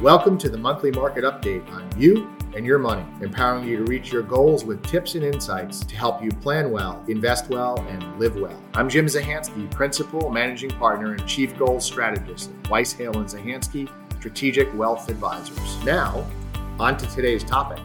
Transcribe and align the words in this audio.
Welcome 0.00 0.38
to 0.38 0.48
the 0.48 0.56
monthly 0.56 0.90
market 0.92 1.24
update 1.24 1.70
on 1.72 1.86
you 1.94 2.34
and 2.56 2.64
your 2.64 2.78
money, 2.78 3.04
empowering 3.20 3.68
you 3.68 3.76
to 3.76 3.84
reach 3.84 4.10
your 4.10 4.22
goals 4.22 4.64
with 4.64 4.82
tips 4.82 5.14
and 5.14 5.22
insights 5.22 5.80
to 5.80 5.94
help 5.94 6.24
you 6.24 6.30
plan 6.30 6.70
well, 6.70 7.04
invest 7.06 7.50
well, 7.50 7.78
and 7.86 8.18
live 8.18 8.34
well. 8.36 8.58
I'm 8.72 8.88
Jim 8.88 9.04
Zahansky, 9.04 9.70
Principal 9.70 10.30
Managing 10.30 10.70
Partner 10.70 11.12
and 11.12 11.26
Chief 11.28 11.54
Goals 11.58 11.84
Strategist 11.84 12.50
at 12.64 12.70
Weiss 12.70 12.94
Hale 12.94 13.14
and 13.18 13.26
Zahansky 13.26 13.90
Strategic 14.16 14.74
Wealth 14.74 15.10
Advisors. 15.10 15.84
Now, 15.84 16.26
on 16.78 16.96
to 16.96 17.06
today's 17.08 17.44
topic. 17.44 17.78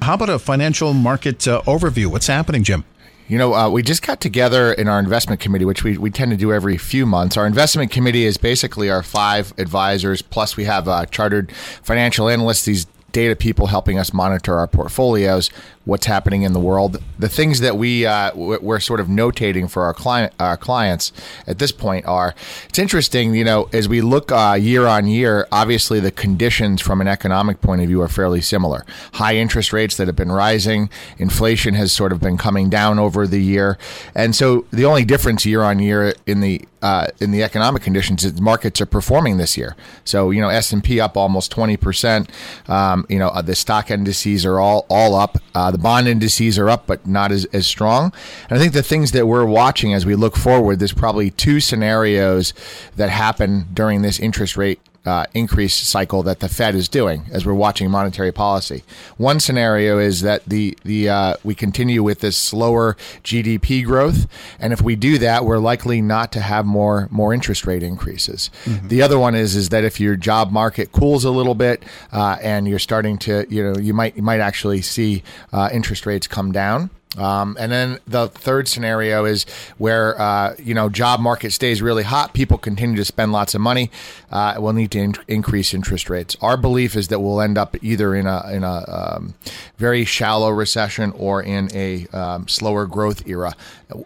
How 0.00 0.14
about 0.14 0.30
a 0.30 0.38
financial 0.38 0.94
market 0.94 1.46
uh, 1.46 1.60
overview? 1.66 2.06
What's 2.06 2.28
happening, 2.28 2.62
Jim? 2.62 2.86
You 3.30 3.38
know, 3.38 3.54
uh, 3.54 3.70
we 3.70 3.84
just 3.84 4.04
got 4.04 4.20
together 4.20 4.72
in 4.72 4.88
our 4.88 4.98
investment 4.98 5.40
committee, 5.40 5.64
which 5.64 5.84
we, 5.84 5.96
we 5.96 6.10
tend 6.10 6.32
to 6.32 6.36
do 6.36 6.52
every 6.52 6.76
few 6.76 7.06
months. 7.06 7.36
Our 7.36 7.46
investment 7.46 7.92
committee 7.92 8.24
is 8.24 8.36
basically 8.36 8.90
our 8.90 9.04
five 9.04 9.54
advisors, 9.56 10.20
plus 10.20 10.56
we 10.56 10.64
have 10.64 10.88
uh, 10.88 11.06
chartered 11.06 11.52
financial 11.80 12.28
analysts, 12.28 12.64
these 12.64 12.88
data 13.12 13.36
people 13.36 13.68
helping 13.68 13.98
us 13.98 14.12
monitor 14.12 14.58
our 14.58 14.66
portfolios, 14.66 15.50
what's 15.84 16.06
happening 16.06 16.42
in 16.42 16.52
the 16.52 16.60
world, 16.60 17.02
the 17.18 17.28
things 17.28 17.60
that 17.60 17.76
we 17.76 18.06
uh, 18.06 18.30
we're 18.34 18.80
sort 18.80 19.00
of 19.00 19.08
notating 19.08 19.68
for 19.68 19.82
our 19.82 19.94
client 19.94 20.32
our 20.38 20.56
clients 20.56 21.12
at 21.46 21.58
this 21.58 21.72
point 21.72 22.06
are. 22.06 22.34
It's 22.68 22.78
interesting, 22.78 23.34
you 23.34 23.44
know, 23.44 23.68
as 23.72 23.88
we 23.88 24.00
look 24.00 24.30
uh, 24.30 24.56
year 24.60 24.86
on 24.86 25.06
year. 25.06 25.46
Obviously, 25.50 25.98
the 25.98 26.10
conditions 26.10 26.80
from 26.80 27.00
an 27.00 27.08
economic 27.08 27.60
point 27.60 27.80
of 27.80 27.88
view 27.88 28.00
are 28.02 28.08
fairly 28.08 28.40
similar. 28.40 28.84
High 29.14 29.36
interest 29.36 29.72
rates 29.72 29.96
that 29.96 30.06
have 30.06 30.16
been 30.16 30.32
rising, 30.32 30.90
inflation 31.18 31.74
has 31.74 31.92
sort 31.92 32.12
of 32.12 32.20
been 32.20 32.36
coming 32.36 32.70
down 32.70 32.98
over 32.98 33.26
the 33.26 33.42
year, 33.42 33.78
and 34.14 34.36
so 34.36 34.66
the 34.70 34.84
only 34.84 35.04
difference 35.04 35.44
year 35.46 35.62
on 35.62 35.78
year 35.78 36.14
in 36.26 36.40
the 36.40 36.62
uh, 36.82 37.08
in 37.20 37.30
the 37.30 37.42
economic 37.42 37.82
conditions 37.82 38.24
is 38.24 38.40
markets 38.40 38.80
are 38.80 38.86
performing 38.86 39.36
this 39.36 39.56
year. 39.56 39.76
So 40.04 40.30
you 40.30 40.40
know, 40.40 40.48
S 40.48 40.72
and 40.72 40.82
P 40.82 41.00
up 41.00 41.16
almost 41.16 41.50
twenty 41.50 41.76
percent. 41.76 42.30
Um, 42.68 42.99
you 43.08 43.18
know, 43.18 43.28
uh, 43.28 43.42
the 43.42 43.54
stock 43.54 43.90
indices 43.90 44.44
are 44.44 44.60
all 44.60 44.86
all 44.88 45.14
up. 45.14 45.38
Uh, 45.54 45.70
the 45.70 45.78
bond 45.78 46.08
indices 46.08 46.58
are 46.58 46.68
up, 46.68 46.86
but 46.86 47.06
not 47.06 47.32
as, 47.32 47.44
as 47.46 47.66
strong. 47.66 48.12
And 48.48 48.58
I 48.58 48.60
think 48.60 48.72
the 48.72 48.82
things 48.82 49.12
that 49.12 49.26
we're 49.26 49.46
watching 49.46 49.94
as 49.94 50.06
we 50.06 50.14
look 50.14 50.36
forward, 50.36 50.78
there's 50.78 50.92
probably 50.92 51.30
two 51.30 51.60
scenarios 51.60 52.52
that 52.96 53.10
happen 53.10 53.66
during 53.72 54.02
this 54.02 54.18
interest 54.18 54.56
rate 54.56 54.80
uh, 55.06 55.24
increase 55.32 55.74
cycle 55.74 56.22
that 56.22 56.40
the 56.40 56.48
Fed 56.48 56.74
is 56.74 56.88
doing 56.88 57.24
as 57.32 57.46
we're 57.46 57.54
watching 57.54 57.90
monetary 57.90 58.32
policy. 58.32 58.84
One 59.16 59.40
scenario 59.40 59.98
is 59.98 60.20
that 60.20 60.44
the 60.44 60.76
the 60.84 61.08
uh, 61.08 61.34
we 61.42 61.54
continue 61.54 62.02
with 62.02 62.20
this 62.20 62.36
slower 62.36 62.96
GDP 63.24 63.84
growth, 63.84 64.26
and 64.58 64.72
if 64.72 64.82
we 64.82 64.96
do 64.96 65.18
that, 65.18 65.44
we're 65.44 65.58
likely 65.58 66.02
not 66.02 66.32
to 66.32 66.40
have 66.40 66.66
more 66.66 67.08
more 67.10 67.32
interest 67.32 67.66
rate 67.66 67.82
increases. 67.82 68.50
Mm-hmm. 68.64 68.88
The 68.88 69.02
other 69.02 69.18
one 69.18 69.34
is 69.34 69.56
is 69.56 69.70
that 69.70 69.84
if 69.84 70.00
your 70.00 70.16
job 70.16 70.52
market 70.52 70.92
cools 70.92 71.24
a 71.24 71.30
little 71.30 71.54
bit 71.54 71.82
uh, 72.12 72.36
and 72.42 72.68
you're 72.68 72.78
starting 72.78 73.16
to 73.18 73.46
you 73.48 73.62
know 73.62 73.78
you 73.78 73.94
might 73.94 74.16
you 74.16 74.22
might 74.22 74.40
actually 74.40 74.82
see 74.82 75.22
uh, 75.52 75.70
interest 75.72 76.04
rates 76.04 76.26
come 76.26 76.52
down. 76.52 76.90
Um, 77.18 77.56
and 77.58 77.72
then 77.72 77.98
the 78.06 78.28
third 78.28 78.68
scenario 78.68 79.24
is 79.24 79.44
where 79.78 80.20
uh, 80.20 80.54
you 80.58 80.74
know 80.74 80.88
job 80.88 81.18
market 81.18 81.50
stays 81.52 81.82
really 81.82 82.04
hot, 82.04 82.34
people 82.34 82.56
continue 82.56 82.96
to 82.96 83.04
spend 83.04 83.32
lots 83.32 83.54
of 83.54 83.60
money. 83.60 83.90
Uh, 84.30 84.54
we'll 84.58 84.72
need 84.72 84.92
to 84.92 85.00
in- 85.00 85.14
increase 85.26 85.74
interest 85.74 86.08
rates. 86.08 86.36
Our 86.40 86.56
belief 86.56 86.94
is 86.94 87.08
that 87.08 87.18
we'll 87.18 87.40
end 87.40 87.58
up 87.58 87.76
either 87.82 88.14
in 88.14 88.26
a 88.26 88.48
in 88.52 88.62
a 88.62 88.84
um, 88.88 89.34
very 89.76 90.04
shallow 90.04 90.50
recession 90.50 91.10
or 91.12 91.42
in 91.42 91.68
a 91.74 92.06
um, 92.08 92.46
slower 92.46 92.86
growth 92.86 93.26
era. 93.26 93.54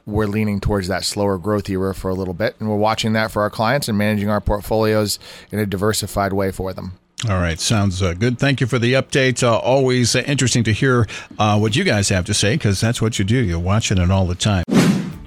We're 0.06 0.26
leaning 0.26 0.60
towards 0.60 0.88
that 0.88 1.04
slower 1.04 1.36
growth 1.36 1.68
era 1.68 1.94
for 1.94 2.08
a 2.10 2.14
little 2.14 2.34
bit, 2.34 2.56
and 2.58 2.70
we're 2.70 2.76
watching 2.76 3.12
that 3.12 3.30
for 3.30 3.42
our 3.42 3.50
clients 3.50 3.86
and 3.86 3.98
managing 3.98 4.30
our 4.30 4.40
portfolios 4.40 5.18
in 5.52 5.58
a 5.58 5.66
diversified 5.66 6.32
way 6.32 6.50
for 6.50 6.72
them. 6.72 6.98
All 7.28 7.38
right, 7.38 7.58
sounds 7.58 8.02
uh, 8.02 8.12
good. 8.12 8.38
Thank 8.38 8.60
you 8.60 8.66
for 8.66 8.78
the 8.78 8.92
update. 8.94 9.42
Uh, 9.42 9.56
always 9.56 10.14
uh, 10.14 10.20
interesting 10.26 10.62
to 10.64 10.72
hear 10.72 11.06
uh, 11.38 11.58
what 11.58 11.74
you 11.74 11.82
guys 11.82 12.10
have 12.10 12.26
to 12.26 12.34
say 12.34 12.56
because 12.56 12.80
that's 12.80 13.00
what 13.00 13.18
you 13.18 13.24
do. 13.24 13.36
You're 13.36 13.58
watching 13.58 13.96
it 13.98 14.10
all 14.10 14.26
the 14.26 14.34
time. 14.34 14.64